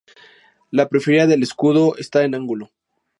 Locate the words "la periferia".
0.71-1.27